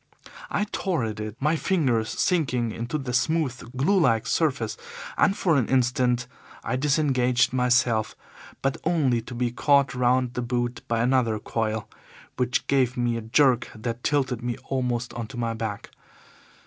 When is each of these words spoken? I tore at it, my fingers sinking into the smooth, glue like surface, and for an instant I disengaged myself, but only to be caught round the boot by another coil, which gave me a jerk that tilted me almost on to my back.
I 0.49 0.63
tore 0.71 1.03
at 1.03 1.19
it, 1.19 1.35
my 1.39 1.55
fingers 1.55 2.09
sinking 2.09 2.71
into 2.71 2.97
the 2.97 3.13
smooth, 3.13 3.77
glue 3.77 3.99
like 3.99 4.25
surface, 4.25 4.75
and 5.15 5.37
for 5.37 5.57
an 5.57 5.67
instant 5.67 6.25
I 6.63 6.75
disengaged 6.75 7.53
myself, 7.53 8.15
but 8.63 8.77
only 8.83 9.21
to 9.21 9.35
be 9.35 9.51
caught 9.51 9.93
round 9.93 10.33
the 10.33 10.41
boot 10.41 10.81
by 10.87 11.01
another 11.03 11.37
coil, 11.37 11.87
which 12.37 12.65
gave 12.65 12.97
me 12.97 13.15
a 13.15 13.21
jerk 13.21 13.69
that 13.75 14.03
tilted 14.03 14.41
me 14.41 14.57
almost 14.69 15.13
on 15.13 15.27
to 15.27 15.37
my 15.37 15.53
back. 15.53 15.91